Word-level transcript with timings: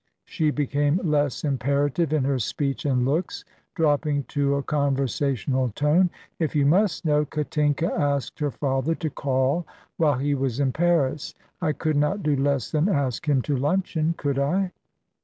She 0.25 0.49
became 0.49 0.99
less 1.03 1.43
imperative 1.43 2.11
in 2.11 2.23
her 2.23 2.39
speech 2.39 2.85
and 2.85 3.05
looks, 3.05 3.45
dropping 3.75 4.23
to 4.29 4.55
a 4.55 4.63
conversational 4.63 5.69
tone. 5.75 6.09
"If 6.39 6.55
you 6.55 6.65
must 6.65 7.05
know, 7.05 7.23
Katinka 7.23 7.85
asked 7.85 8.39
her 8.39 8.49
father 8.49 8.95
to 8.95 9.11
call 9.11 9.67
while 9.97 10.17
he 10.17 10.33
was 10.33 10.59
in 10.59 10.71
Paris. 10.71 11.35
I 11.61 11.73
could 11.73 11.97
not 11.97 12.23
do 12.23 12.35
less 12.35 12.71
than 12.71 12.89
ask 12.89 13.29
him 13.29 13.43
to 13.43 13.55
luncheon, 13.55 14.15
could 14.17 14.39
I?" 14.39 14.71